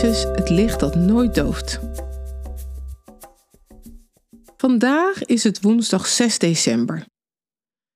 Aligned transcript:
Het 0.00 0.48
licht 0.48 0.80
dat 0.80 0.94
nooit 0.94 1.34
dooft. 1.34 1.80
Vandaag 4.56 5.22
is 5.22 5.44
het 5.44 5.62
woensdag 5.62 6.06
6 6.06 6.38
december. 6.38 7.06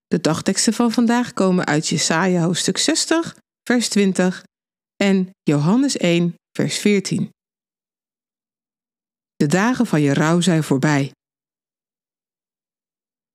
De 0.06 0.20
dagteksten 0.20 0.73
van 0.73 0.92
vandaag 0.92 1.32
komen 1.32 1.66
uit 1.66 1.88
Jesaja 1.88 2.42
hoofdstuk 2.42 2.78
60, 2.78 3.37
vers 3.62 3.88
20 3.88 4.45
en 4.96 5.30
Johannes 5.42 5.96
1, 5.96 6.34
vers 6.52 6.78
14. 6.78 7.30
De 9.37 9.46
dagen 9.46 9.87
van 9.87 10.01
je 10.01 10.15
rouw 10.15 10.40
zijn 10.40 10.63
voorbij. 10.63 11.13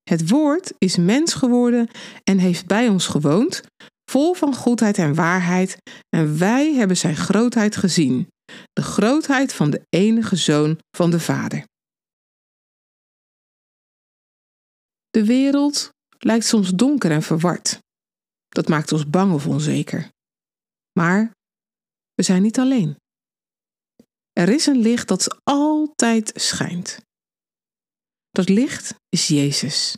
Het 0.02 0.28
woord 0.28 0.72
is 0.78 0.96
mens 0.96 1.34
geworden 1.34 1.88
en 2.24 2.38
heeft 2.38 2.66
bij 2.66 2.88
ons 2.88 3.06
gewoond, 3.06 3.62
vol 4.10 4.34
van 4.34 4.54
goedheid 4.54 4.98
en 4.98 5.14
waarheid, 5.14 5.76
en 6.16 6.38
wij 6.38 6.74
hebben 6.74 6.96
zijn 6.96 7.16
grootheid 7.16 7.76
gezien, 7.76 8.30
de 8.72 8.82
grootheid 8.82 9.52
van 9.52 9.70
de 9.70 9.86
enige 9.88 10.36
zoon 10.36 10.78
van 10.96 11.10
de 11.10 11.20
Vader. 11.20 11.64
De 15.10 15.24
wereld 15.24 15.90
lijkt 16.18 16.44
soms 16.44 16.70
donker 16.70 17.10
en 17.10 17.22
verward. 17.22 17.78
Dat 18.48 18.68
maakt 18.68 18.92
ons 18.92 19.10
bang 19.10 19.32
of 19.32 19.46
onzeker. 19.46 20.08
Maar 20.98 21.32
we 22.14 22.22
zijn 22.22 22.42
niet 22.42 22.58
alleen. 22.58 22.96
Er 24.32 24.48
is 24.48 24.66
een 24.66 24.78
licht 24.78 25.08
dat 25.08 25.40
altijd 25.42 26.32
schijnt. 26.34 26.98
Dat 28.30 28.48
licht 28.48 28.94
is 29.08 29.28
Jezus, 29.28 29.96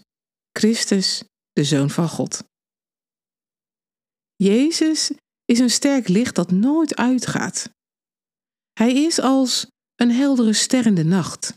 Christus, 0.52 1.24
de 1.52 1.64
Zoon 1.64 1.90
van 1.90 2.08
God. 2.08 2.44
Jezus 4.36 5.10
is 5.44 5.58
een 5.58 5.70
sterk 5.70 6.08
licht 6.08 6.34
dat 6.34 6.50
nooit 6.50 6.96
uitgaat. 6.96 7.68
Hij 8.74 8.94
is 8.94 9.20
als 9.20 9.66
een 9.94 10.10
heldere 10.10 10.52
ster 10.52 10.86
in 10.86 10.94
de 10.94 11.04
nacht. 11.04 11.54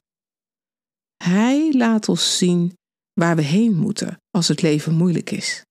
Hij 1.24 1.74
laat 1.74 2.10
ons 2.10 2.38
zien 2.38 2.74
waar 3.14 3.36
we 3.36 3.42
heen 3.42 3.76
moeten 3.76 4.18
als 4.30 4.48
het 4.48 4.62
leven 4.62 4.94
moeilijk 4.94 5.32
is. 5.32 5.62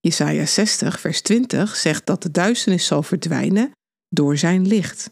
Jesaja 0.00 0.46
60, 0.46 1.00
vers 1.00 1.22
20 1.22 1.76
zegt 1.76 2.06
dat 2.06 2.22
de 2.22 2.30
duisternis 2.30 2.86
zal 2.86 3.02
verdwijnen 3.02 3.70
door 4.08 4.36
zijn 4.36 4.66
licht. 4.66 5.10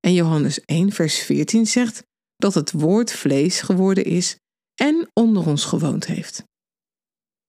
En 0.00 0.12
Johannes 0.12 0.60
1, 0.60 0.92
vers 0.92 1.18
14 1.18 1.66
zegt 1.66 2.02
dat 2.36 2.54
het 2.54 2.72
woord 2.72 3.12
vlees 3.12 3.60
geworden 3.60 4.04
is 4.04 4.36
en 4.74 5.10
onder 5.12 5.46
ons 5.46 5.64
gewoond 5.64 6.06
heeft. 6.06 6.42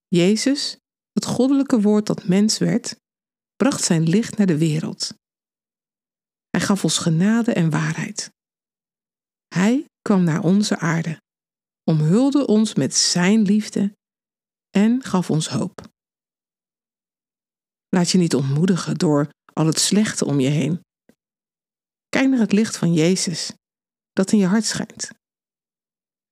Jezus, 0.06 0.76
het 1.12 1.24
goddelijke 1.24 1.80
woord 1.80 2.06
dat 2.06 2.28
mens 2.28 2.58
werd, 2.58 2.96
bracht 3.56 3.84
zijn 3.84 4.08
licht 4.08 4.36
naar 4.36 4.46
de 4.46 4.58
wereld. 4.58 5.14
Gaf 6.68 6.84
ons 6.84 6.98
genade 6.98 7.52
en 7.52 7.70
waarheid. 7.70 8.30
Hij 9.54 9.84
kwam 10.00 10.24
naar 10.24 10.42
onze 10.42 10.78
aarde, 10.78 11.22
omhulde 11.84 12.46
ons 12.46 12.74
met 12.74 12.94
zijn 12.94 13.42
liefde 13.42 13.96
en 14.70 15.02
gaf 15.02 15.30
ons 15.30 15.48
hoop. 15.48 15.88
Laat 17.88 18.10
je 18.10 18.18
niet 18.18 18.34
ontmoedigen 18.34 18.94
door 18.94 19.30
al 19.52 19.66
het 19.66 19.78
slechte 19.78 20.24
om 20.24 20.40
je 20.40 20.48
heen. 20.48 20.80
Kijk 22.08 22.28
naar 22.28 22.38
het 22.38 22.52
licht 22.52 22.76
van 22.76 22.92
Jezus, 22.92 23.52
dat 24.12 24.32
in 24.32 24.38
je 24.38 24.46
hart 24.46 24.64
schijnt. 24.64 25.10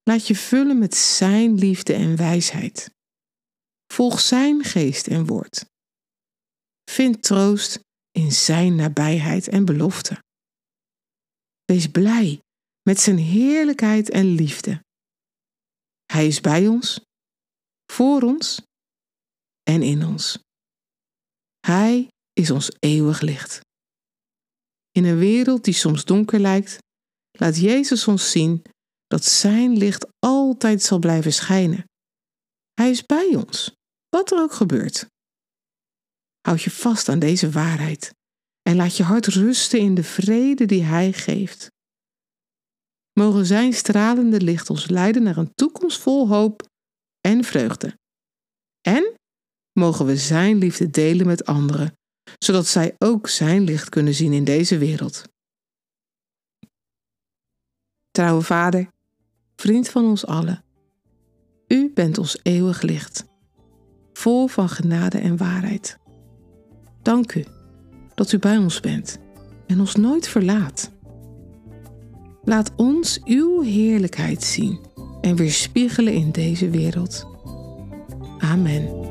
Laat 0.03 0.27
je 0.27 0.37
vullen 0.37 0.79
met 0.79 0.95
Zijn 0.95 1.55
liefde 1.55 1.95
en 1.95 2.17
wijsheid. 2.17 2.91
Volg 3.93 4.21
Zijn 4.21 4.65
geest 4.65 5.07
en 5.07 5.27
woord. 5.27 5.65
Vind 6.91 7.23
troost 7.23 7.81
in 8.11 8.33
Zijn 8.33 8.75
nabijheid 8.75 9.49
en 9.49 9.65
belofte. 9.65 10.25
Wees 11.67 11.87
blij 11.87 12.41
met 12.83 13.01
Zijn 13.01 13.19
heerlijkheid 13.19 14.11
en 14.11 14.25
liefde. 14.25 14.85
Hij 16.13 16.27
is 16.27 16.41
bij 16.41 16.67
ons, 16.67 17.01
voor 17.93 18.23
ons 18.23 18.63
en 19.63 19.83
in 19.83 20.05
ons. 20.05 20.39
Hij 21.67 22.09
is 22.33 22.51
ons 22.51 22.71
eeuwig 22.79 23.21
licht. 23.21 23.61
In 24.91 25.05
een 25.05 25.19
wereld 25.19 25.65
die 25.65 25.75
soms 25.75 26.05
donker 26.05 26.41
lijkt, 26.41 26.79
laat 27.31 27.57
Jezus 27.57 28.09
ons 28.09 28.31
zien 28.31 28.63
dat 29.07 29.25
Zijn 29.25 29.77
licht 29.77 30.07
altijd 30.19 30.83
zal 30.83 30.99
blijven 30.99 31.33
schijnen. 31.33 31.85
Hij 32.75 32.91
is 32.91 33.07
bij 33.07 33.35
ons, 33.35 33.73
wat 34.09 34.31
er 34.31 34.39
ook 34.39 34.53
gebeurt. 34.53 35.07
Houd 36.41 36.63
je 36.63 36.71
vast 36.71 37.09
aan 37.09 37.19
deze 37.19 37.51
waarheid 37.51 38.13
en 38.67 38.77
laat 38.77 38.97
je 38.97 39.03
hart 39.03 39.27
rusten 39.27 39.79
in 39.79 39.95
de 39.95 40.03
vrede 40.03 40.67
die 40.67 40.83
Hij 40.83 41.13
geeft. 41.13 41.71
Mogen 43.13 43.47
Zijn 43.47 43.73
stralende 43.73 44.41
licht 44.41 44.71
ons 44.71 44.89
leiden 44.89 45.23
naar 45.23 45.37
een 45.37 45.55
toekomst 45.55 46.01
vol 46.01 46.29
hoop 46.29 46.69
en 47.21 47.45
vreugde. 47.45 47.99
En 48.81 49.15
mogen 49.73 50.07
we 50.07 50.17
Zijn 50.17 50.59
liefde 50.59 50.91
delen 50.91 51.27
met 51.27 51.45
anderen, 51.45 51.93
zodat 52.39 52.67
zij 52.67 52.95
ook 52.99 53.29
Zijn 53.29 53.65
licht 53.65 53.89
kunnen 53.89 54.15
zien 54.15 54.33
in 54.33 54.45
deze 54.45 54.79
wereld. 54.79 55.23
Trouwe 58.11 58.43
Vader, 58.43 58.91
vriend 59.57 59.89
van 59.89 60.05
ons 60.05 60.27
allen, 60.27 60.65
U 61.67 61.93
bent 61.95 62.19
ons 62.19 62.39
eeuwig 62.43 62.83
licht, 62.83 63.25
vol 64.13 64.47
van 64.47 64.69
genade 64.69 65.19
en 65.19 65.37
waarheid. 65.37 65.99
Dank 67.03 67.35
U 67.35 67.56
dat 68.17 68.33
U 68.33 68.39
bij 68.39 68.57
ons 68.57 68.81
bent 68.81 69.19
en 69.67 69.81
ons 69.81 69.95
nooit 69.95 70.29
verlaat. 70.29 70.91
Laat 72.45 72.73
ons 72.77 73.21
Uw 73.25 73.63
heerlijkheid 73.63 74.43
zien 74.43 74.79
en 75.21 75.37
weerspiegelen 75.37 76.13
in 76.13 76.31
deze 76.31 76.71
wereld. 76.71 77.27
Amen. 78.39 79.05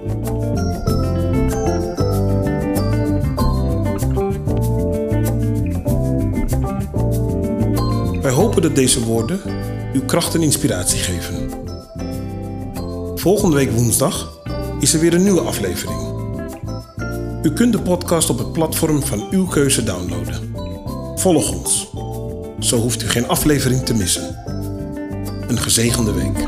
Wij 8.22 8.32
hopen 8.32 8.62
dat 8.62 8.76
deze 8.76 9.04
woorden 9.04 9.40
uw 9.94 10.06
kracht 10.06 10.36
en 10.36 10.42
inspiratie 10.42 11.00
geven. 11.00 11.50
Volgende 13.16 13.56
week 13.56 13.72
woensdag 13.72 14.40
is 14.80 14.94
er 14.94 15.00
weer 15.00 15.14
een 15.14 15.24
nieuwe 15.24 15.42
aflevering. 15.42 16.15
U 17.46 17.54
kunt 17.54 17.72
de 17.72 17.82
podcast 17.82 18.30
op 18.30 18.38
het 18.38 18.52
platform 18.52 19.04
van 19.04 19.28
uw 19.32 19.48
keuze 19.48 19.84
downloaden. 19.84 20.56
Volg 21.16 21.52
ons. 21.52 21.88
Zo 22.60 22.78
hoeft 22.78 23.04
u 23.04 23.10
geen 23.10 23.28
aflevering 23.28 23.82
te 23.82 23.94
missen. 23.94 24.38
Een 25.48 25.58
gezegende 25.58 26.14
week. 26.14 26.48